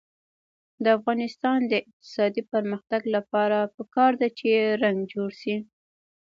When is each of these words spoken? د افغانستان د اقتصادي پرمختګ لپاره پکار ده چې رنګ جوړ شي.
د 0.83 0.85
افغانستان 0.97 1.59
د 1.71 1.73
اقتصادي 1.81 2.41
پرمختګ 2.53 3.01
لپاره 3.15 3.57
پکار 3.75 4.11
ده 4.21 4.27
چې 4.37 4.49
رنګ 4.83 4.97
جوړ 5.13 5.29
شي. 5.41 5.55